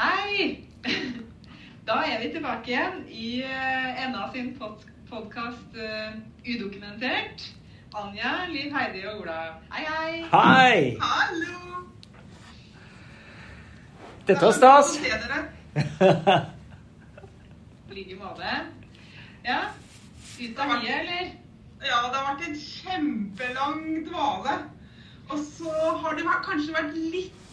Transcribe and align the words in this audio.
Hei! 0.00 0.64
Da 1.86 1.94
er 2.06 2.20
vi 2.22 2.28
tilbake 2.32 2.70
igjen 2.70 3.00
i 3.08 3.42
NA 3.42 4.04
Enna 4.04 4.28
sin 4.32 4.52
pod 4.58 4.84
podkast 5.10 5.74
uh, 5.74 6.12
Udokumentert. 6.46 7.42
Anja, 7.98 8.46
Liv 8.48 8.72
Heidi 8.72 9.02
og 9.10 9.20
Ola. 9.24 9.38
Hei, 9.72 9.84
hei. 9.88 10.20
Hei! 10.30 10.98
Hallo! 11.02 11.82
Dette 14.28 14.46
var 14.46 14.52
stas. 14.52 14.94
I 15.00 15.10
like 17.96 18.16
måte. 18.20 18.54
Ja. 19.44 19.60
Ut 20.40 20.58
av 20.62 20.76
hiet, 20.76 20.94
eller? 21.00 21.26
Ja, 21.82 21.98
det 22.06 22.16
har 22.16 22.28
vært 22.30 22.48
en 22.48 22.58
kjempelang 22.62 23.84
dvale. 24.06 24.56
Og 25.28 25.44
så 25.56 25.74
har 26.04 26.16
det 26.16 26.28
vært, 26.28 26.46
kanskje 26.46 26.78
vært 26.78 26.96
litt 26.96 27.49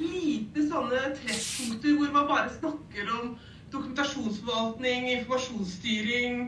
lite 0.00 0.64
sånne 0.68 1.02
treffpunkter 1.18 1.96
hvor 1.98 2.14
man 2.14 2.28
bare 2.30 2.52
snakker 2.58 3.12
om 3.18 3.34
dokumentasjonsforvaltning, 3.72 5.10
informasjonsstyring. 5.16 6.40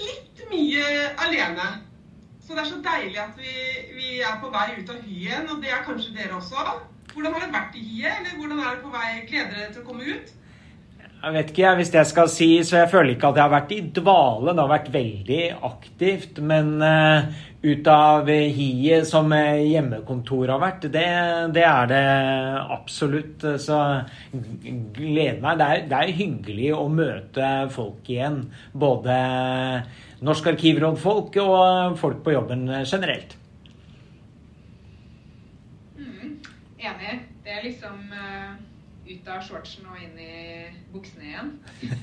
Litt 0.00 0.44
mye 0.50 0.86
alene. 1.24 1.68
Så 2.44 2.52
det 2.52 2.64
er 2.64 2.70
så 2.70 2.80
deilig 2.84 3.20
at 3.22 3.38
vi, 3.40 3.52
vi 3.96 4.08
er 4.20 4.40
på 4.42 4.50
vei 4.52 4.66
ut 4.76 4.90
av 4.92 5.04
hyet 5.06 5.50
og 5.50 5.62
det 5.64 5.70
er 5.72 5.86
kanskje 5.86 6.16
dere 6.16 6.36
også. 6.36 6.64
Hvordan 7.14 7.36
har 7.36 7.44
det 7.44 7.54
vært 7.54 7.76
i 7.78 7.84
hyet, 7.84 8.18
eller 8.18 8.40
hvordan 8.40 8.58
er 8.60 8.74
det 8.74 8.82
på 8.82 8.90
vei? 8.92 9.10
Gleder 9.30 9.54
dere 9.54 9.70
til 9.72 9.84
å 9.84 9.86
komme 9.86 10.08
ut? 10.10 10.32
Jeg 11.24 11.32
vet 11.32 11.50
ikke 11.54 11.70
hvis 11.78 11.90
jeg 11.94 12.08
skal 12.10 12.28
si, 12.28 12.46
så 12.68 12.82
jeg 12.82 12.90
føler 12.92 13.14
ikke 13.14 13.30
at 13.30 13.38
jeg 13.38 13.46
har 13.46 13.52
vært 13.54 13.70
i 13.72 13.78
dvale. 13.96 14.52
Det 14.52 14.60
har 14.60 14.72
vært 14.74 14.88
veldig 14.92 15.44
aktivt. 15.64 16.40
Men 16.44 16.74
uh, 16.84 17.30
ut 17.64 17.88
av 17.88 18.28
hiet 18.28 19.08
som 19.08 19.32
eh, 19.32 19.62
hjemmekontoret 19.70 20.52
har 20.52 20.60
vært, 20.60 20.84
det, 20.92 21.06
det, 21.56 21.62
er 21.64 21.88
det 21.88 22.02
absolutt. 22.76 23.46
Så 23.62 23.78
gleder 24.34 25.40
meg. 25.40 25.62
Det 25.62 25.70
er, 25.70 25.86
det 25.88 26.02
er 26.02 26.12
hyggelig 26.20 26.68
å 26.76 26.84
møte 26.92 27.54
folk 27.72 28.12
igjen. 28.12 28.42
Både 28.76 29.16
Norsk 30.24 30.52
arkivråd-folk 30.52 31.40
og 31.40 31.96
folk 32.02 32.20
på 32.26 32.36
jobben 32.36 32.68
generelt. 32.84 33.32
Mm, 35.96 36.36
enig. 36.84 37.18
Det 37.44 37.56
er 37.56 37.64
liksom 37.64 38.12
uh, 38.12 38.54
ut 39.04 39.28
av 39.28 39.42
shortsen 39.44 39.88
og 39.90 40.00
inn 40.00 40.18
i 40.20 40.34
buksene 40.92 41.26
igjen, 41.28 41.50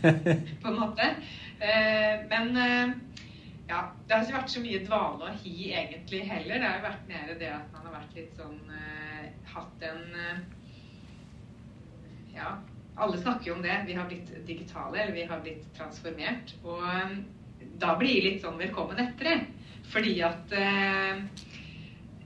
på 0.62 0.72
en 0.72 0.80
måte. 0.80 1.08
Uh, 1.62 2.24
men 2.32 2.52
uh, 2.58 2.94
ja, 3.70 3.84
det 4.06 4.14
har 4.14 4.26
ikke 4.26 4.38
vært 4.38 4.54
så 4.54 4.64
mye 4.64 4.82
dvale 4.86 5.30
og 5.30 5.44
hi 5.44 5.72
egentlig 5.72 6.24
heller. 6.30 6.58
Det 6.58 6.68
har 6.68 6.80
jo 6.80 6.88
vært 6.90 7.12
mer 7.12 7.36
det 7.40 7.52
at 7.56 7.70
man 7.76 7.88
har 7.88 8.02
vært 8.02 8.18
litt 8.20 8.36
sånn 8.40 8.60
Hatt 9.52 9.82
en 9.84 10.04
Ja, 12.32 12.54
alle 12.96 13.20
snakker 13.20 13.50
jo 13.50 13.56
om 13.58 13.64
det. 13.64 13.74
Vi 13.88 13.96
har 13.98 14.08
blitt 14.08 14.30
digitale, 14.48 15.02
eller 15.02 15.16
vi 15.16 15.26
har 15.28 15.42
blitt 15.44 15.66
transformert. 15.76 16.54
Og 16.64 16.84
da 17.84 17.98
blir 18.00 18.16
det 18.16 18.30
litt 18.30 18.46
sånn 18.46 18.60
velkommen 18.60 19.00
etter 19.04 19.28
det. 19.28 19.38
Fordi 19.92 20.14
at 20.24 20.56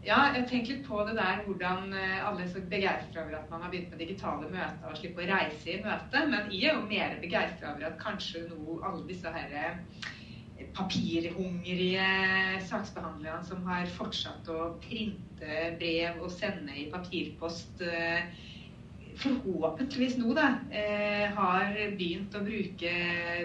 ja, 0.06 0.18
jeg 0.36 0.46
tenker 0.50 0.76
litt 0.76 0.84
på 0.86 1.00
det 1.08 1.16
der 1.18 1.40
hvordan 1.46 1.88
alle 1.96 2.44
er 2.46 2.50
så 2.52 2.62
begeistra 2.70 3.24
over 3.24 3.40
at 3.40 3.48
man 3.52 3.64
har 3.66 3.72
begynt 3.74 3.90
med 3.92 4.02
digitale 4.04 4.48
møter 4.52 4.92
og 4.92 4.98
slipper 5.00 5.26
å 5.26 5.30
reise 5.32 5.74
i 5.74 5.80
møte. 5.82 6.22
Men 6.30 6.46
jeg 6.54 6.70
er 6.70 6.76
jo 6.78 6.84
mer 6.86 7.16
begeistra 7.22 7.72
over 7.74 7.88
at 7.90 7.98
kanskje 8.02 8.44
nå 8.50 8.78
alle 8.86 9.06
disse 9.08 9.32
her 9.34 9.56
papirhungrige 10.76 12.04
saksbehandlerne 12.70 13.44
som 13.44 13.64
har 13.68 13.90
fortsatt 13.92 14.48
å 14.54 14.70
printe 14.84 15.56
brev 15.80 16.22
og 16.22 16.30
sende 16.32 16.78
i 16.80 16.86
papirpost 16.88 17.82
forhåpentligvis 19.22 20.18
nå 20.20 20.34
da, 20.36 20.48
eh, 20.72 21.32
har 21.36 21.72
begynt 21.98 22.36
å 22.36 22.44
bruke 22.44 22.92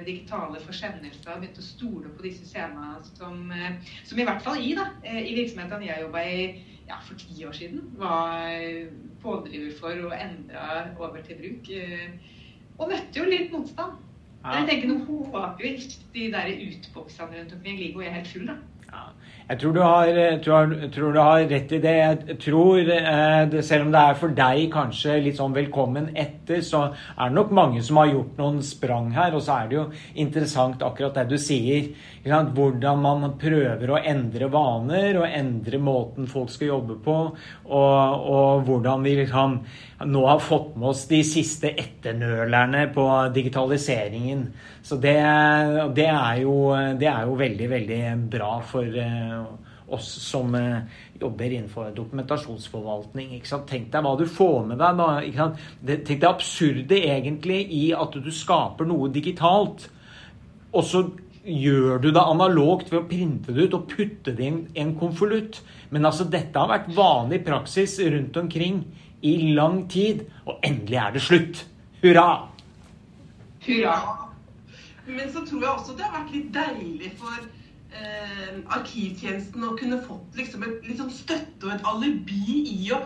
digitale 0.07 0.61
forsendelser, 0.65 1.39
begynt 1.39 1.61
å 1.61 1.67
stole 1.67 2.11
på 2.17 2.25
de 2.27 2.33
systemene 2.35 2.99
som, 3.15 3.51
eh, 3.53 3.79
som 4.05 4.19
i 4.19 4.27
hvert 4.27 4.43
fall 4.43 4.59
i, 4.59 4.75
da, 4.75 4.91
eh, 5.05 5.23
i 5.31 5.37
virksomhetene 5.39 5.87
jeg 5.87 6.03
jobba 6.03 6.25
i 6.25 6.65
ja, 6.89 6.99
for 7.07 7.15
ti 7.15 7.45
år 7.47 7.55
siden, 7.55 7.85
var 7.97 8.51
pådriver 9.23 9.77
for 9.79 9.91
å 9.91 10.11
endre 10.11 10.95
over 10.99 11.23
til 11.23 11.37
bruk. 11.37 11.69
og 12.81 12.89
møtte 12.89 13.21
jo 13.21 13.25
litt 13.29 13.53
motstand. 13.53 13.93
Ja. 14.43 14.55
Jeg 14.57 14.69
tenker 14.69 14.89
nå 14.89 15.05
håper 15.05 15.57
vi 15.61 15.77
de 16.15 16.31
der 16.33 16.49
utboksene 16.49 17.37
rundt 17.37 17.53
omkring 17.53 17.95
og 17.95 18.05
er 18.05 18.11
helt 18.11 18.27
full, 18.27 18.47
da. 18.47 18.57
Jeg 19.51 19.59
tror 19.59 19.73
du, 19.75 19.81
har, 19.83 20.09
tror, 20.45 20.73
tror 20.95 21.15
du 21.15 21.19
har 21.19 21.41
rett 21.51 21.73
i 21.75 21.79
det. 21.83 21.95
Jeg 21.99 22.37
tror, 22.39 22.91
eh, 22.95 23.57
selv 23.67 23.89
om 23.89 23.91
det 23.91 24.03
er 24.03 24.21
for 24.21 24.37
deg 24.37 24.69
kanskje 24.71 25.17
litt 25.25 25.41
sånn 25.41 25.57
velkommen 25.57 26.13
etter, 26.15 26.61
så 26.63 26.85
er 26.93 27.33
det 27.33 27.35
nok 27.35 27.51
mange 27.59 27.83
som 27.83 27.99
har 27.99 28.13
gjort 28.13 28.39
noen 28.39 28.61
sprang 28.63 29.11
her. 29.17 29.35
Og 29.35 29.43
så 29.43 29.57
er 29.57 29.67
det 29.67 29.79
jo 29.81 29.89
interessant 30.23 30.87
akkurat 30.87 31.19
det 31.19 31.27
du 31.33 31.35
sier. 31.43 31.91
Hvordan 32.23 33.03
man 33.03 33.27
prøver 33.43 33.91
å 33.91 33.99
endre 33.99 34.53
vaner 34.55 35.19
og 35.19 35.27
endre 35.27 35.83
måten 35.83 36.31
folk 36.31 36.55
skal 36.55 36.77
jobbe 36.77 37.01
på. 37.03 37.19
Og, 37.75 38.27
og 38.37 38.69
hvordan 38.71 39.03
vi 39.03 39.19
liksom 39.25 39.59
nå 40.07 40.21
har 40.25 40.39
fått 40.41 40.77
med 40.81 40.95
oss 40.95 41.03
de 41.11 41.21
siste 41.27 41.75
etternølerne 41.77 42.87
på 42.95 43.05
digitaliseringen. 43.35 44.47
Så 44.83 44.97
det, 44.97 45.19
det, 45.97 46.07
er 46.09 46.39
jo, 46.41 46.55
det, 46.97 47.09
er 47.11 47.27
jo, 47.29 47.35
veldig, 47.37 47.67
veldig 47.69 48.01
bra 48.33 48.55
for 48.65 48.80
uh, 48.97 49.47
oss 49.93 50.09
som 50.25 50.55
uh, 50.55 50.83
jobber 51.21 51.53
innenfor 51.53 51.91
dokumentasjonsforvaltning. 51.97 53.35
Tenk 53.69 53.91
deg 53.93 54.07
hva 54.07 54.15
du 54.19 54.27
får 54.27 54.69
med 54.71 54.81
deg. 54.81 55.01
Da, 55.01 55.47
Tenk 56.07 56.21
det 56.23 56.31
absurde 56.31 57.01
egentlig 57.01 57.65
i 57.77 57.91
at 57.97 58.17
du 58.17 58.31
skaper 58.35 58.89
noe 58.89 59.11
digitalt, 59.13 59.89
og 60.71 60.87
så 60.87 61.05
gjør 61.45 62.01
du 62.03 62.11
det 62.13 62.23
analogt 62.23 62.91
ved 62.93 63.01
å 63.01 63.09
printe 63.09 63.55
det 63.57 63.69
ut 63.69 63.77
og 63.79 63.87
putte 63.91 64.35
det 64.37 64.49
i 64.49 64.81
en 64.83 64.95
konvolutt. 65.01 65.61
Men 65.91 66.07
altså, 66.07 66.29
dette 66.29 66.59
har 66.59 66.71
vært 66.71 66.91
vanlig 66.95 67.43
praksis 67.47 67.99
rundt 68.01 68.37
omkring 68.37 68.83
i 69.27 69.53
lang 69.57 69.85
tid, 69.91 70.25
og 70.47 70.61
endelig 70.65 70.99
er 71.01 71.15
det 71.17 71.23
slutt. 71.25 71.65
Hurra! 72.01 72.29
Hurra. 73.67 73.97
Men 75.07 75.33
så 75.33 75.43
tror 75.45 75.65
jeg 75.65 75.71
også 75.71 75.97
det 75.99 76.07
har 76.07 76.21
vært 76.21 76.37
litt 76.37 76.53
deilig 76.55 77.11
for 77.19 77.49
eh, 77.97 78.61
arkivtjenesten 78.77 79.67
og 79.67 79.79
kunne 79.81 80.01
fått 80.07 80.39
liksom 80.39 80.65
et 80.67 80.87
litt 80.87 81.01
sånn 81.03 81.13
støtte 81.15 81.67
og 81.69 81.75
et 81.75 81.87
alibi 81.93 82.63
i 82.75 82.91
å, 82.95 83.01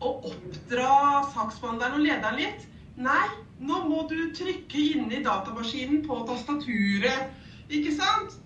å 0.00 0.12
oppdra 0.32 0.92
saksbehandleren 1.34 1.98
og 1.98 2.06
lederen 2.06 2.40
litt. 2.40 2.66
Nei, 3.00 3.26
nå 3.60 3.82
må 3.88 4.04
du 4.10 4.16
trykke 4.36 4.84
inn 4.94 5.12
i 5.12 5.22
datamaskinen 5.24 6.02
på 6.06 6.22
tastaturet, 6.28 7.30
ikke 7.70 7.92
sant? 7.96 8.36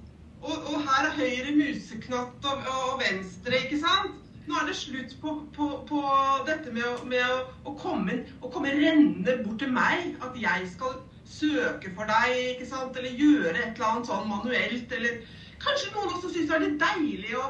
Og, 0.44 0.66
og 0.68 0.82
her 0.84 1.08
er 1.08 1.16
høyre 1.16 1.54
museknatt 1.56 2.46
og, 2.50 2.66
og, 2.68 2.90
venstre, 3.00 3.62
ikke 3.64 3.80
sant? 3.80 4.20
Nå 4.44 4.58
er 4.60 4.66
det 4.68 4.76
slutt 4.76 5.14
på, 5.22 5.32
på, 5.56 5.68
på 5.88 6.00
dette 6.44 6.72
med, 6.74 6.84
å, 6.84 7.06
med 7.08 7.22
å, 7.24 7.38
å, 7.64 7.72
komme, 7.80 8.18
å 8.44 8.50
komme 8.52 8.74
rennende 8.76 9.38
bort 9.40 9.62
til 9.62 9.72
meg. 9.72 10.18
At 10.20 10.36
jeg 10.36 10.66
skal 10.74 10.98
søke 11.24 11.94
for 11.96 12.10
deg, 12.10 12.34
ikke 12.52 12.68
sant? 12.68 12.98
Eller 13.00 13.16
gjøre 13.16 13.54
et 13.54 13.70
eller 13.70 13.86
annet 13.88 14.10
sånn 14.10 14.28
manuelt. 14.28 14.92
Eller 14.98 15.22
kanskje 15.64 15.92
noen 15.94 16.12
også 16.12 16.30
syns 16.32 16.50
det 16.50 16.56
er 16.56 16.64
litt 16.64 16.82
deilig 16.82 17.36
å, 17.40 17.44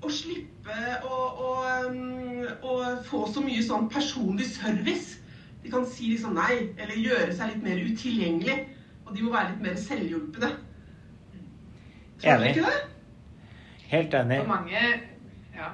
å 0.00 0.12
slippe 0.12 0.78
å, 1.06 1.20
å, 1.46 1.50
um, 1.86 2.44
å, 2.66 2.76
få 3.08 3.24
så 3.32 3.42
mye 3.44 3.62
sånn 3.64 3.88
personlig 3.92 4.48
service. 4.52 5.18
De 5.62 5.72
kan 5.72 5.84
si 5.88 6.12
liksom 6.14 6.38
nei, 6.38 6.70
eller 6.80 6.96
gjøre 6.96 7.34
seg 7.36 7.54
litt 7.54 7.66
mer 7.66 7.82
utilgjengelig. 7.84 8.58
Og 9.06 9.14
de 9.16 9.24
må 9.26 9.34
være 9.34 9.52
litt 9.52 9.64
mer 9.64 9.78
selvhjulpne. 9.80 10.50
Tror 12.20 12.42
du 12.42 12.48
ikke 12.50 12.66
det? 12.66 12.80
Helt 13.90 14.14
enig. 14.14 14.38
På 14.44 14.52
mange, 14.52 14.82
ja. 15.56 15.70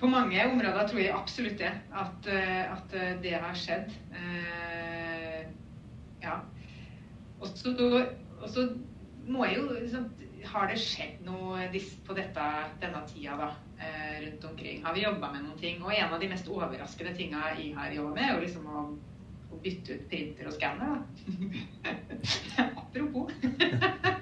På 0.00 0.10
mange 0.10 0.44
områder 0.50 0.90
tror 0.90 1.00
jeg 1.02 1.14
absolutt 1.14 1.58
det. 1.62 1.72
At, 1.94 2.28
at 2.74 2.98
det 3.22 3.34
har 3.38 3.56
skjedd. 3.56 3.94
Eh, 4.18 5.42
ja. 6.22 6.40
Og 7.40 7.50
så 7.54 8.66
må 9.28 9.46
jo 9.52 9.64
liksom, 9.70 10.06
Har 10.48 10.68
det 10.70 10.78
skjedd 10.80 11.22
noe 11.26 11.66
på 12.06 12.16
dette, 12.16 12.44
denne 12.82 13.02
tida 13.10 13.36
da, 13.40 13.48
eh, 13.78 14.18
rundt 14.24 14.44
omkring? 14.50 14.82
Har 14.84 14.94
vi 14.96 15.04
jobba 15.04 15.32
med 15.32 15.44
noen 15.44 15.58
ting? 15.60 15.82
Og 15.82 15.92
en 15.94 16.14
av 16.14 16.20
de 16.22 16.30
mest 16.30 16.48
overraskende 16.48 17.14
tinga 17.16 17.50
jeg 17.56 17.74
har 17.76 17.96
jobba 17.96 18.14
med, 18.14 18.28
er 18.28 18.36
jo 18.36 18.44
liksom 18.46 18.68
å, 18.70 18.84
å 19.50 19.60
bytte 19.64 19.98
ut 19.98 20.06
printer 20.10 20.50
og 20.50 20.56
skanner. 20.56 21.02
Apropos. 22.82 23.34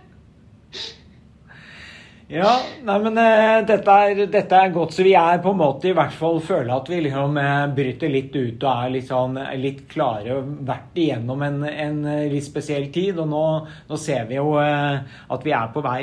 Ja, 2.27 2.57
nei, 2.83 2.97
men 3.05 3.19
uh, 3.21 3.61
dette, 3.63 3.93
er, 3.95 4.21
dette, 4.27 4.59
er, 4.59 4.73
godt. 4.75 4.97
Så 4.97 5.05
vi 5.07 5.13
er 5.15 5.39
på 5.45 5.53
en 5.55 5.61
måte 5.61 5.93
i 5.93 5.95
hvert 5.95 6.15
fall 6.17 6.41
føler 6.43 6.73
at 6.75 6.91
vi 6.91 6.99
liksom 7.05 7.39
uh, 7.39 7.69
bryter 7.77 8.11
litt 8.11 8.35
ut 8.35 8.67
og 8.67 8.71
er 8.73 8.95
litt, 8.97 9.07
sånn, 9.07 9.39
litt 9.63 9.85
klare. 9.93 10.41
Vært 10.67 10.99
igjennom 10.99 11.45
en, 11.47 11.63
en 11.71 12.03
litt 12.33 12.49
spesiell 12.49 12.91
tid. 12.95 13.23
Og 13.23 13.31
nå, 13.31 13.45
nå 13.87 14.01
ser 14.03 14.27
vi 14.27 14.41
jo 14.41 14.57
uh, 14.59 14.99
at 15.07 15.47
vi 15.47 15.55
er 15.55 15.71
på 15.71 15.85
vei 15.87 16.03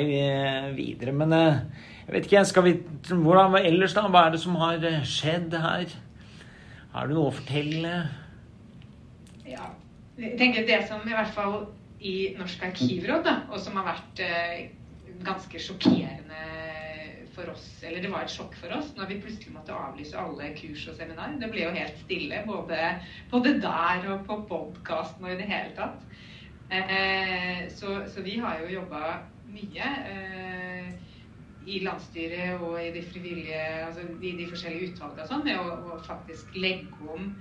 videre. 0.78 1.12
Men 1.12 1.36
jeg 1.36 2.16
vet 2.16 2.28
ikke, 2.30 2.48
skal 2.48 2.68
vi, 2.70 2.74
hvordan 3.12 3.60
ellers 3.60 3.96
da? 3.96 4.08
Hva 4.08 4.26
er 4.26 4.36
det 4.36 4.44
som 4.46 4.56
har 4.64 4.90
skjedd 5.04 5.60
her? 5.60 5.92
Har 6.94 7.08
du 7.10 7.18
noe 7.18 7.28
å 7.28 7.36
fortelle? 7.36 8.04
ja, 9.44 9.66
jeg 10.16 10.36
tenker 10.40 10.66
det 10.66 10.84
som 10.88 11.02
i 11.04 11.14
hvert 11.14 11.32
fall 11.34 11.66
i 12.04 12.34
Norsk 12.38 12.64
arkivråd, 12.68 13.22
da, 13.24 13.36
og 13.50 13.60
som 13.62 13.76
har 13.80 13.86
vært 13.92 14.22
eh, 14.24 14.64
ganske 15.22 15.60
sjokkerende 15.62 16.42
for 17.34 17.50
oss, 17.50 17.66
eller 17.82 18.02
det 18.02 18.10
var 18.12 18.24
et 18.24 18.32
sjokk 18.32 18.54
for 18.60 18.74
oss 18.76 18.92
når 18.94 19.10
vi 19.10 19.20
plutselig 19.22 19.54
måtte 19.54 19.74
avlyse 19.74 20.18
alle 20.18 20.52
kurs 20.58 20.84
og 20.90 20.98
seminar. 20.98 21.34
Det 21.40 21.50
ble 21.50 21.64
jo 21.64 21.72
helt 21.74 21.98
stille 22.04 22.42
både, 22.46 22.80
både 23.32 23.56
der 23.62 24.06
og 24.14 24.26
på 24.28 24.38
podkasten 24.50 25.26
og 25.26 25.34
i 25.34 25.40
det 25.40 25.48
hele 25.50 25.74
tatt. 25.78 26.04
Eh, 26.70 27.66
så, 27.74 28.00
så, 28.08 28.22
vi 28.24 28.38
har 28.40 28.62
jo 28.62 28.72
jobba 28.78 29.18
mye 29.52 29.90
eh, 30.10 30.94
i 31.66 31.80
landsstyret 31.84 32.62
og 32.62 32.78
i 32.80 32.92
de 32.94 33.02
frivillige, 33.04 33.60
altså 33.86 34.06
i 34.20 34.32
de 34.38 34.48
forskjellige 34.48 34.92
utvalgene 34.92 35.28
sånn, 35.28 35.44
med 35.46 35.60
å, 35.60 35.76
å, 35.94 36.00
faktisk 36.06 36.56
legge 36.56 37.12
om 37.12 37.34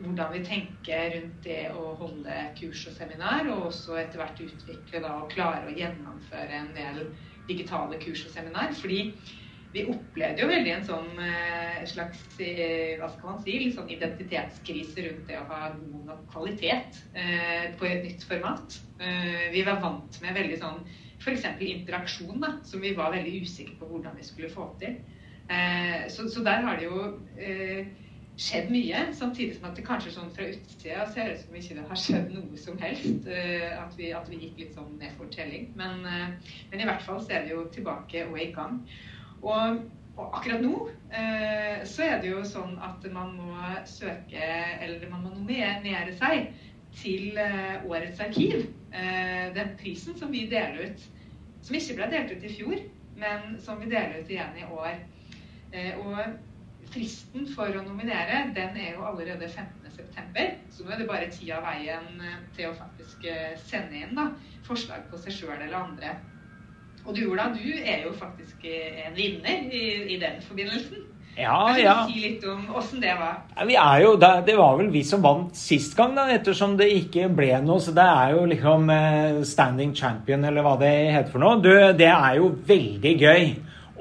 hvordan 0.00 0.32
vi 0.34 0.42
tenker 0.46 1.14
rundt 1.14 1.38
det 1.46 1.62
å 1.74 1.94
holde 2.00 2.40
kurs 2.58 2.84
og 2.90 2.98
seminar, 2.98 3.46
og 3.52 3.70
også 3.70 3.98
etter 4.02 4.22
hvert 4.22 4.42
utvikle 4.44 5.04
da, 5.04 5.14
og 5.20 5.30
klare 5.32 5.70
å 5.70 5.78
gjennomføre 5.78 6.60
en 6.60 6.74
del 6.76 7.06
digitale 7.48 7.98
kurs 8.02 8.26
og 8.26 8.34
seminar. 8.34 8.74
Fordi 8.78 9.08
vi 9.74 9.82
opplevde 9.90 10.44
jo 10.44 10.46
veldig 10.48 10.70
en 10.70 10.84
sånn 10.86 11.16
eh, 11.18 11.80
slags 11.90 12.20
eh, 12.38 12.94
hva 13.00 13.08
skal 13.10 13.30
man 13.32 13.40
si, 13.42 13.56
sånn 13.74 13.90
identitetskrise 13.90 15.06
rundt 15.08 15.24
det 15.30 15.40
å 15.40 15.48
ha 15.48 15.72
god 15.74 16.04
nok 16.12 16.20
kvalitet 16.30 17.00
eh, 17.18 17.72
på 17.78 17.88
et 17.88 18.04
nytt 18.06 18.22
format. 18.28 18.78
Vi 19.50 19.64
var 19.66 19.80
vant 19.82 20.20
med 20.22 20.36
veldig 20.36 20.60
sånn 20.60 20.78
f.eks. 21.18 21.42
interaksjon, 21.58 22.38
da, 22.38 22.52
som 22.64 22.84
vi 22.84 22.92
var 22.94 23.10
veldig 23.16 23.40
usikre 23.42 23.74
på 23.80 23.88
hvordan 23.90 24.14
vi 24.14 24.26
skulle 24.26 24.52
få 24.52 24.68
til. 24.78 24.94
Så, 26.08 26.28
så, 26.32 26.40
der 26.46 26.62
har 26.64 26.78
det 26.78 26.86
jo 26.86 27.00
skjedd 28.40 28.70
mye, 28.72 29.00
samtidig 29.14 29.56
som 29.56 29.68
at 29.68 29.76
det 29.78 29.84
kanskje 29.86 30.12
sånn 30.16 30.30
fra 30.34 30.46
utsida 30.50 31.06
ser 31.14 31.34
ut 31.34 31.42
som 31.44 31.58
ikke 31.58 31.76
det 31.78 31.86
har 31.90 31.98
skjedd 32.02 32.30
noe 32.34 32.58
som 32.58 32.78
helst. 32.82 33.28
Uh, 33.28 33.68
at, 33.78 33.92
vi, 33.98 34.10
at, 34.16 34.30
vi, 34.30 34.40
gikk 34.42 34.62
litt 34.62 34.78
sånn 34.78 34.94
ned 34.98 35.14
for 35.18 35.30
telling. 35.34 35.68
Men, 35.78 36.02
uh, 36.02 36.54
men, 36.72 36.80
i 36.80 36.88
hvert 36.88 37.04
fall 37.06 37.20
så 37.22 37.36
er 37.36 37.44
vi 37.46 37.54
jo 37.54 37.66
tilbake 37.74 38.24
og 38.26 38.38
i 38.42 38.50
gang. 38.56 38.80
Og, 39.44 39.84
og 40.16 40.38
akkurat 40.38 40.64
nå 40.64 40.72
uh, 40.88 41.84
så 41.86 42.08
er 42.08 42.22
det 42.22 42.32
jo 42.32 42.42
sånn 42.48 42.74
at 42.82 43.06
man 43.14 43.36
må 43.38 43.58
søke, 43.88 44.48
eller 44.82 45.06
man 45.12 45.26
må 45.26 45.34
nominere 45.36 46.14
seg 46.18 46.50
til 46.94 47.38
Årets 47.90 48.20
arkiv. 48.22 48.68
den 49.54 49.70
prisen 49.80 50.14
som 50.14 50.30
vi 50.30 50.44
deler 50.46 50.92
ut, 50.92 51.00
som 51.66 51.74
ikke 51.74 51.96
ble 51.98 52.06
delt 52.12 52.30
ut 52.30 52.44
i 52.46 52.52
fjor, 52.54 52.84
men 53.18 53.56
som 53.58 53.80
vi 53.82 53.88
deler 53.90 54.20
ut 54.22 54.30
igjen 54.30 54.60
i 54.60 54.68
år. 54.70 55.00
og 56.04 56.20
fristen 56.94 57.48
for 57.54 57.74
å 57.74 57.82
nominere 57.82 58.44
den 58.54 58.76
er 58.78 58.94
jo 58.94 59.06
allerede 59.08 59.48
15.9. 59.48 60.44
Så 60.70 60.84
nå 60.84 60.94
er 60.94 61.02
det 61.02 61.08
bare 61.08 61.30
tida 61.32 61.58
av 61.58 61.66
veien 61.66 62.20
eh, 62.22 62.36
til 62.56 62.70
å 62.70 62.76
faktisk 62.76 63.26
eh, 63.30 63.56
sende 63.66 63.98
inn 64.02 64.14
da, 64.18 64.28
forslag 64.66 65.08
på 65.10 65.18
seg 65.22 65.34
sjøl 65.34 65.56
eller 65.56 65.80
andre. 65.80 66.14
Og 67.04 67.16
du 67.16 67.26
Ola, 67.28 67.50
du 67.52 67.66
er 67.66 68.06
jo 68.06 68.14
faktisk 68.16 68.62
eh, 68.68 69.02
en 69.08 69.18
vinner 69.18 69.66
i, 69.68 69.82
i 70.14 70.20
den 70.22 70.40
forbindelsen. 70.46 71.10
Ja, 71.34 71.56
kan 71.66 71.80
ja. 71.82 71.94
Si 72.06 72.20
litt 72.22 72.44
om 72.46 72.68
åssen 72.78 73.02
det 73.02 73.16
var. 73.18 73.40
Ja, 73.56 73.64
vi 73.66 73.74
er 73.74 74.02
jo, 74.04 74.12
det 74.22 74.54
var 74.54 74.76
vel 74.78 74.92
vi 74.94 75.02
som 75.02 75.22
vant 75.24 75.56
sist 75.58 75.96
gang, 75.98 76.14
da, 76.14 76.28
ettersom 76.30 76.76
det 76.78 76.92
ikke 76.94 77.26
ble 77.34 77.56
noe. 77.64 77.82
Så 77.82 77.90
det 77.96 78.06
er 78.06 78.36
jo 78.36 78.44
liksom 78.52 78.92
standing 79.42 79.96
champion, 79.98 80.46
eller 80.46 80.62
hva 80.62 80.76
det 80.78 80.92
heter 81.10 81.34
for 81.34 81.42
noe. 81.42 81.58
Du, 81.58 81.72
det 81.98 82.06
er 82.12 82.38
jo 82.38 82.52
veldig 82.70 83.16
gøy 83.18 83.48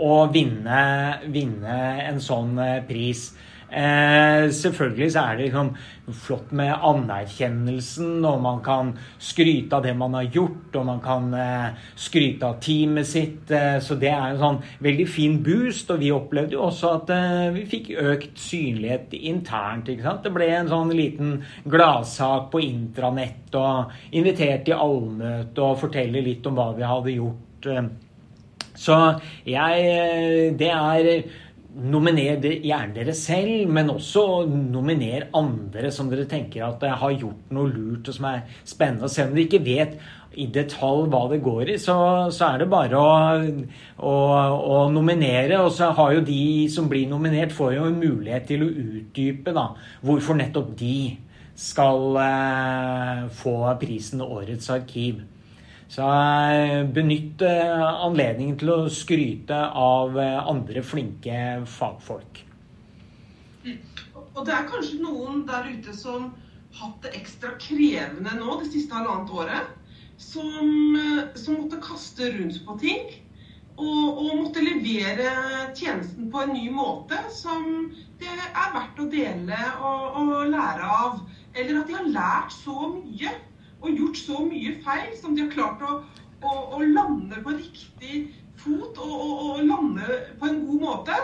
å 0.04 0.14
vinne, 0.34 0.84
vinne 1.32 1.80
en 2.10 2.22
sånn 2.24 2.58
eh, 2.60 2.80
pris. 2.88 3.32
Eh, 3.74 4.52
selvfølgelig 4.54 5.08
så 5.16 5.22
er 5.24 5.38
det 5.38 5.46
liksom 5.48 5.70
flott 6.14 6.52
med 6.54 6.76
anerkjennelsen, 6.86 8.20
og 8.28 8.42
man 8.44 8.60
kan 8.66 8.92
skryte 9.18 9.80
av 9.80 9.88
det 9.88 9.96
man 9.98 10.14
har 10.14 10.28
gjort, 10.30 10.76
og 10.78 10.86
man 10.86 11.02
kan 11.02 11.34
eh, 11.34 11.80
skryte 11.98 12.52
av 12.52 12.60
teamet 12.62 13.10
sitt. 13.10 13.50
Eh, 13.50 13.80
så 13.82 13.98
det 13.98 14.12
er 14.14 14.28
en 14.28 14.42
sånn 14.44 14.62
veldig 14.86 15.08
fin 15.10 15.40
boost. 15.46 15.90
Og 15.90 16.04
vi 16.04 16.14
opplevde 16.14 16.58
jo 16.58 16.68
også 16.68 16.94
at 17.00 17.14
eh, 17.16 17.50
vi 17.58 17.66
fikk 17.74 17.92
økt 18.04 18.38
synlighet 18.38 19.18
internt. 19.18 19.90
Det 19.90 20.34
ble 20.34 20.52
en 20.54 20.70
sånn 20.70 20.94
liten 20.94 21.36
gladsak 21.66 22.52
på 22.54 22.62
intranett, 22.68 23.50
og 23.58 23.94
invitert 24.14 24.68
til 24.68 24.78
allmøte 24.78 25.66
og 25.66 25.82
fortelle 25.82 26.22
litt 26.22 26.46
om 26.46 26.60
hva 26.60 26.72
vi 26.78 26.90
hadde 26.94 27.18
gjort. 27.18 27.72
Så 28.76 29.00
jeg 29.46 29.88
eh, 29.94 30.52
Det 30.60 30.70
er 30.74 31.16
Nominer 31.74 32.38
gjerne 32.38 32.94
dere 32.94 33.16
selv, 33.18 33.64
men 33.74 33.88
også 33.90 34.46
nominer 34.46 35.24
andre 35.34 35.90
som 35.90 36.12
dere 36.12 36.28
tenker 36.30 36.68
at 36.68 36.84
har 36.86 37.16
gjort 37.18 37.50
noe 37.50 37.72
lurt 37.72 38.12
og 38.12 38.14
som 38.14 38.28
er 38.30 38.44
spennende. 38.62 39.08
Og 39.08 39.10
selv 39.10 39.32
om 39.32 39.40
dere 39.40 39.48
ikke 39.48 39.64
vet 39.66 39.96
i 40.38 40.46
detalj 40.54 41.08
hva 41.10 41.24
det 41.32 41.42
går 41.46 41.74
i, 41.74 41.80
så, 41.82 41.96
så 42.30 42.52
er 42.52 42.62
det 42.62 42.70
bare 42.70 43.02
å, 43.02 43.42
å, 43.98 44.14
å, 44.14 44.78
nominere. 44.94 45.64
Og 45.66 45.74
så 45.74 45.90
har 45.98 46.14
jo 46.14 46.24
de 46.26 46.70
som 46.74 46.90
blir 46.92 47.10
nominert, 47.10 47.54
får 47.58 47.76
jo 47.80 47.90
en 47.90 48.00
mulighet 48.02 48.46
til 48.50 48.66
å 48.66 48.72
utdype 48.72 49.58
da, 49.58 49.72
hvorfor 50.06 50.38
nettopp 50.38 50.74
de 50.78 50.98
skal 51.60 52.18
eh, 52.22 53.28
få 53.42 53.58
prisen 53.82 54.24
Årets 54.26 54.70
arkiv. 54.74 55.22
Så 55.94 56.06
eh, 56.10 56.80
benytt 56.90 57.42
eh, 57.46 57.82
anledningen 58.06 58.56
til 58.58 58.72
å 58.74 58.78
skryte 58.90 59.60
av 59.78 60.16
eh, 60.18 60.40
andre 60.50 60.82
flinke 60.82 61.36
fagfolk. 61.70 62.40
Og 64.34 64.40
det 64.48 64.56
er 64.56 64.66
kanskje 64.72 65.04
noen 65.04 65.44
der 65.46 65.70
ute 65.70 65.94
som 65.94 66.32
har 66.74 66.88
hatt 66.88 67.06
det 67.06 67.14
ekstra 67.20 67.54
krevende 67.62 68.34
nå 68.40 68.58
det 68.64 68.72
siste 68.74 68.98
halvannet 68.98 69.36
året. 69.38 69.70
Som, 70.18 70.98
som 71.38 71.60
måtte 71.60 71.82
kaste 71.84 72.32
rundt 72.40 72.58
på 72.66 72.80
ting. 72.82 73.14
Og, 73.74 74.18
og, 74.18 74.34
måtte 74.40 74.66
levere 74.66 75.30
tjenesten 75.78 76.30
på 76.34 76.42
en 76.44 76.54
ny 76.54 76.68
måte 76.74 77.18
som 77.34 77.90
det 78.22 78.30
er 78.30 78.74
verdt 78.74 79.02
å 79.02 79.08
dele 79.10 79.62
og, 79.78 80.20
og 80.22 80.36
lære 80.54 80.90
av. 80.98 81.24
Eller 81.54 81.82
at 81.82 81.90
de 81.90 81.98
har 81.98 82.14
lært 82.14 82.54
så 82.56 82.94
mye 82.94 83.34
og 83.84 83.98
gjort 84.00 84.20
så 84.20 84.44
mye 84.48 84.78
feil 84.86 85.12
som 85.20 85.36
de 85.36 85.44
har 85.44 85.52
klart 85.54 85.84
å, 85.84 85.98
å, 86.44 86.54
å 86.78 86.80
lande 86.84 87.42
på 87.44 87.56
riktig 87.58 88.24
fot 88.64 89.00
og, 89.02 89.14
og, 89.14 89.42
og, 89.48 89.64
lande 89.68 90.20
på 90.40 90.48
en 90.48 90.62
god 90.68 90.86
måte, 90.86 91.18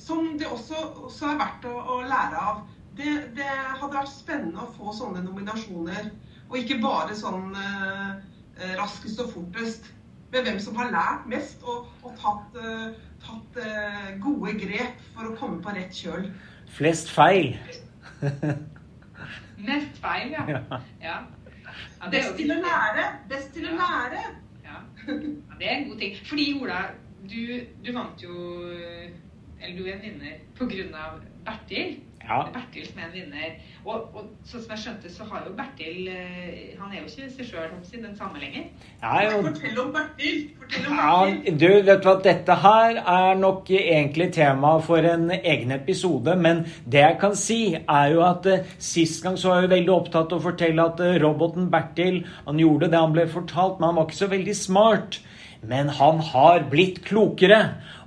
som 0.00 0.34
det 0.38 0.48
også, 0.50 0.76
også 1.06 1.30
er 1.30 1.40
verdt 1.40 1.66
å, 1.70 1.74
å 1.78 1.98
lære 2.04 2.44
av. 2.50 2.62
Det, 2.98 3.08
det, 3.38 3.48
hadde 3.48 3.94
vært 3.94 4.12
spennende 4.12 4.66
å 4.66 4.72
få 4.76 4.92
sånne 4.96 5.22
nominasjoner, 5.24 6.10
og 6.50 6.58
ikke 6.60 6.82
bare 6.82 7.16
sånn 7.16 7.54
eh, 7.56 8.08
eh 8.60 8.74
raskest 8.76 9.22
og 9.24 9.32
fortest. 9.32 9.88
Med 10.32 10.46
hvem 10.46 10.58
som 10.64 10.76
har 10.80 10.88
lært 10.92 11.24
mest 11.28 11.64
og, 11.68 11.88
og 12.04 12.12
tatt, 12.20 12.56
eh, 12.60 13.00
tatt 13.24 13.58
eh, 13.60 14.12
gode 14.20 14.54
grep 14.60 15.00
for 15.14 15.28
å 15.28 15.36
komme 15.40 15.60
på 15.64 15.72
rett 15.76 15.96
kjøl. 15.96 16.28
Flest 16.72 17.12
feil. 17.12 17.54
Mest 19.62 20.00
feil, 20.00 20.32
ja. 20.32 20.44
ja. 20.54 20.80
Ja, 21.04 21.16
Best 22.12 22.36
til 22.38 22.52
å 22.52 22.58
lære. 22.60 23.06
Best 23.30 23.52
til 23.56 23.68
å 23.70 23.74
lære. 23.78 24.22
Ja. 24.64 24.78
ja. 25.06 25.16
det 25.58 25.68
er 25.68 25.76
en 25.76 25.88
god 25.90 25.98
ting. 26.02 26.16
Fordi 26.28 26.46
Ola, 26.60 26.80
du, 27.22 27.42
du 27.84 27.92
vant 27.94 28.22
jo 28.22 28.36
Eller 29.62 29.76
du 29.78 29.84
er 29.86 29.94
en 29.94 30.02
vinner 30.02 30.40
på 30.58 30.66
grunn 30.70 30.96
av 30.98 31.20
Bertil. 31.46 32.00
Ja. 32.28 32.44
Bertil 32.54 32.86
som 32.86 33.00
er 33.00 33.08
en 33.08 33.14
vinner. 33.14 33.54
Og, 33.82 33.94
og 34.14 34.26
sånn 34.46 34.62
som 34.62 34.72
jeg 34.76 34.82
skjønte, 34.84 35.10
så 35.10 35.24
har 35.26 35.46
jo 35.46 35.54
Bertil 35.58 36.06
eh, 36.12 36.74
Han 36.78 36.92
er 36.92 37.00
jo 37.00 37.08
ikke 37.08 37.30
seg 37.34 37.48
sjøl 37.48 37.72
den 38.04 38.14
samme 38.18 38.38
lenger. 38.38 38.68
Ja, 39.02 39.16
jo. 39.26 39.40
Fortell 39.48 39.80
om 39.82 39.90
Bertil! 39.96 40.38
Fortell 40.60 40.86
om 40.86 41.00
Bertil. 41.00 41.40
Ja, 41.40 41.56
du, 41.64 41.66
vet 41.88 42.04
du 42.04 42.08
hva, 42.08 42.14
dette 42.22 42.58
her 42.62 43.00
er 43.00 43.40
nok 43.40 43.72
egentlig 43.74 44.30
tema 44.36 44.76
for 44.86 45.10
en 45.12 45.28
egen 45.34 45.74
episode. 45.74 46.36
Men 46.46 46.64
det 46.86 47.02
jeg 47.02 47.18
kan 47.24 47.36
si, 47.38 47.60
er 47.80 48.14
jo 48.14 48.22
at 48.28 48.46
uh, 48.46 48.72
sist 48.78 49.24
gang 49.26 49.38
så 49.40 49.52
var 49.52 49.66
jeg 49.66 49.74
veldig 49.74 49.94
opptatt 49.96 50.32
av 50.32 50.38
å 50.38 50.46
fortelle 50.46 50.86
at 50.92 51.02
uh, 51.02 51.18
roboten 51.22 51.68
Bertil 51.72 52.22
han 52.46 52.62
gjorde 52.62 52.92
det 52.92 53.02
han 53.02 53.14
ble 53.18 53.26
fortalt, 53.30 53.80
men 53.80 53.90
han 53.90 53.98
var 53.98 54.08
ikke 54.08 54.22
så 54.22 54.30
veldig 54.30 54.58
smart. 54.58 55.22
Men 55.62 55.92
han 55.94 56.18
har 56.26 56.64
blitt 56.72 57.04
klokere, 57.06 57.58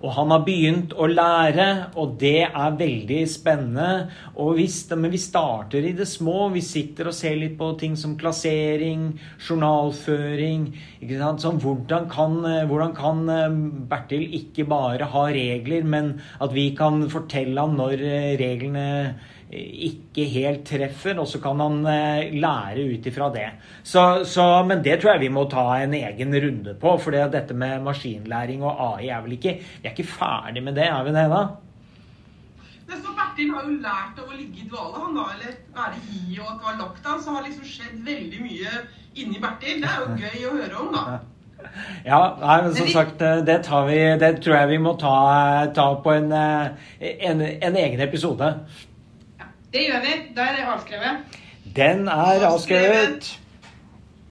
og 0.03 0.12
han 0.17 0.31
har 0.33 0.41
begynt 0.43 0.91
å 1.00 1.07
lære, 1.07 1.67
og 1.95 2.17
det 2.19 2.50
er 2.50 2.74
veldig 2.81 3.19
spennende. 3.31 4.09
Og 4.35 4.57
vi, 4.57 4.65
men 5.00 5.13
vi 5.13 5.21
starter 5.24 5.88
i 5.88 5.93
det 5.95 6.07
små. 6.12 6.50
Vi 6.51 6.59
sitter 6.65 7.07
og 7.07 7.15
ser 7.15 7.38
litt 7.39 7.55
på 7.55 7.69
ting 7.79 7.95
som 7.95 8.17
klassering, 8.19 9.13
journalføring. 9.39 10.67
Sånn, 11.00 11.62
hvordan, 11.63 12.09
kan, 12.12 12.35
hvordan, 12.43 12.91
kan, 12.97 13.24
eh, 13.31 13.57
Bertil 13.88 14.27
ikke 14.41 14.67
bare 14.67 15.07
ha 15.15 15.24
regler, 15.31 15.88
men 15.88 16.17
at 16.43 16.51
vi 16.51 16.74
kan 16.75 17.05
fortelle 17.13 17.55
ham 17.55 17.79
når 17.79 18.03
eh, 18.03 18.35
reglene 18.41 18.85
ikke 19.52 20.25
helt 20.32 20.64
treffer, 20.66 21.20
og 21.22 21.28
så 21.30 21.40
kan 21.44 21.60
han 21.62 21.78
eh, 21.90 22.34
lære 22.34 22.86
ut 22.90 23.06
ifra 23.06 23.30
det. 23.34 23.50
Så, 23.84 24.25
så, 24.25 24.64
men 24.68 24.82
det 24.84 24.98
tror 25.02 25.14
jeg 25.14 25.25
vi 25.28 25.34
må 25.34 25.46
ta 25.50 25.68
en 25.84 25.94
egen 25.94 26.34
runde 26.34 26.74
på, 26.82 26.96
for 27.02 27.14
dette 27.14 27.54
med 27.54 27.84
maskinlæring 27.86 28.66
og 28.66 28.82
AI 28.96 29.12
er 29.14 29.22
vel 29.22 29.38
ikke 29.38 29.54
Vi 29.62 29.86
er 29.86 29.94
ikke 29.94 30.08
ferdig 30.10 30.64
med 30.64 30.75
det, 30.75 30.90
er 30.90 31.04
vi 31.06 31.14
det, 31.14 31.28
da? 31.30 31.44
Men 32.86 33.02
så 33.02 33.14
Bertil 33.18 33.54
har 33.54 33.64
jo 33.66 33.78
lært 33.82 34.20
å 34.22 34.28
ligge 34.34 34.66
i 34.66 34.68
dvale, 34.70 35.00
han 35.02 35.16
da, 35.18 35.30
eller 35.36 35.54
være 35.78 36.02
i 36.14 36.40
og 36.40 36.50
at 36.50 36.60
det 36.60 36.68
var 36.68 36.75
lockdown, 36.82 37.22
så 37.22 37.38
har 37.38 37.48
liksom 37.48 37.70
skjedd 37.70 38.04
veldig 38.06 38.42
mye 38.44 38.84
inni 39.16 39.40
Bertil. 39.42 39.80
Det 39.82 39.94
er 39.94 40.04
jo 40.04 40.20
gøy 40.25 40.50
å 40.50 40.58
høre 40.60 40.84
om, 40.84 40.92
da. 40.98 41.22
Ja, 42.06 42.20
nei, 42.38 42.56
men 42.62 42.75
som 42.75 42.90
sagt, 42.94 43.22
eh, 43.25 43.40
det, 43.48 43.56
tar 43.66 43.88
vi, 43.88 43.98
det 44.22 44.36
tror 44.44 44.54
jeg 44.60 44.70
vi 44.75 44.82
må 44.86 44.92
ta, 45.02 45.16
ta 45.74 45.88
på 46.04 46.12
en, 46.14 46.28
eh, 46.36 47.16
en, 47.25 47.42
en 47.42 47.80
egen 47.82 48.04
episode. 48.06 48.52
Det 49.75 49.82
gjør 49.84 50.03
vi. 50.05 50.12
Da 50.36 50.44
er 50.48 50.53
det 50.55 50.67
avskrevet. 50.72 51.39
Den 51.75 52.08
er 52.08 52.46
avskrevet. 52.48 53.27